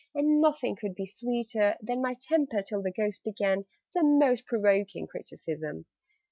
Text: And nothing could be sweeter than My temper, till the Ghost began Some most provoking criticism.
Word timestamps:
And 0.15 0.41
nothing 0.41 0.75
could 0.77 0.95
be 0.95 1.05
sweeter 1.05 1.75
than 1.79 2.01
My 2.01 2.15
temper, 2.19 2.63
till 2.63 2.81
the 2.81 2.91
Ghost 2.91 3.23
began 3.23 3.65
Some 3.85 4.17
most 4.17 4.47
provoking 4.47 5.05
criticism. 5.05 5.85